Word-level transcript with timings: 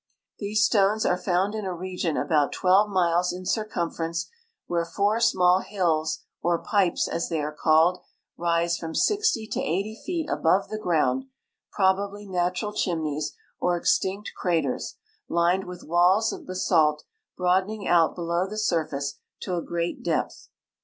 The.se 0.39 0.55
stones 0.59 1.05
are 1.05 1.15
found 1.15 1.53
in 1.53 1.63
a 1.63 1.75
region 1.75 2.17
about 2.17 2.51
twelve 2.51 2.89
miles 2.89 3.31
in 3.31 3.45
cir 3.45 3.63
cumference, 3.65 4.29
where 4.65 4.83
four 4.83 5.19
small 5.19 5.59
hills 5.59 6.23
or 6.41 6.57
pipes, 6.57 7.07
as 7.07 7.29
they 7.29 7.39
arc 7.39 7.59
called, 7.59 7.99
rise 8.35 8.79
from 8.79 8.95
60 8.95 9.45
to 9.45 9.59
80 9.61 10.01
feet 10.03 10.27
above 10.27 10.69
the 10.69 10.79
ground, 10.79 11.25
i)rol)al)l}^ 11.77 12.27
natural 12.27 12.73
chim 12.73 13.03
nej's 13.03 13.33
or 13.59 13.77
extinct 13.77 14.31
craters, 14.35 14.95
lined 15.29 15.65
with 15.65 15.83
walls 15.83 16.33
of 16.33 16.47
basalt, 16.47 17.03
broadening 17.37 17.87
out 17.87 18.15
below 18.15 18.47
the 18.49 18.57
surface 18.57 19.19
to 19.41 19.53
a 19.55 19.61
great 19.61 20.03
dei)th. 20.03 20.47